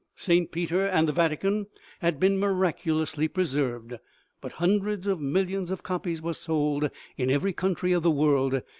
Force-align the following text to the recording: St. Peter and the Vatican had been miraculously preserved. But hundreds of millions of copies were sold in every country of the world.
St. 0.15 0.51
Peter 0.51 0.83
and 0.87 1.07
the 1.07 1.13
Vatican 1.13 1.67
had 1.99 2.19
been 2.19 2.39
miraculously 2.39 3.27
preserved. 3.27 3.97
But 4.41 4.53
hundreds 4.53 5.05
of 5.05 5.21
millions 5.21 5.69
of 5.69 5.83
copies 5.83 6.23
were 6.23 6.33
sold 6.33 6.89
in 7.17 7.29
every 7.29 7.53
country 7.53 7.91
of 7.91 8.01
the 8.01 8.09
world. 8.09 8.63